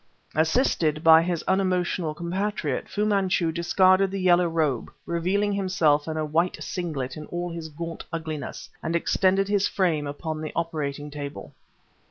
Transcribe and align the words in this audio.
Assisted 0.33 1.03
by 1.03 1.21
his 1.21 1.43
unemotional 1.43 2.15
compatriot, 2.15 2.89
Fu 2.89 3.05
Manchu 3.05 3.51
discarded 3.51 4.09
the 4.09 4.19
yellow 4.19 4.47
robe, 4.47 4.91
revealing 5.05 5.53
himself 5.53 6.07
in 6.07 6.17
a 6.17 6.25
white 6.25 6.57
singlet 6.59 7.15
in 7.15 7.27
all 7.27 7.51
his 7.51 7.69
gaunt 7.69 8.03
ugliness, 8.11 8.67
and 8.81 8.95
extended 8.95 9.47
his 9.47 9.67
frame 9.67 10.07
upon 10.07 10.41
the 10.41 10.51
operating 10.55 11.11
table. 11.11 11.53